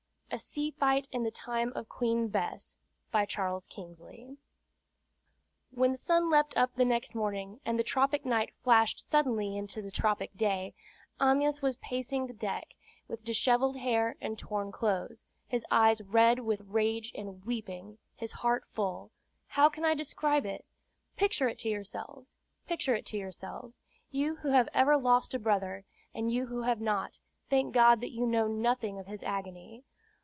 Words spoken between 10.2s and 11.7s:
day, Amyas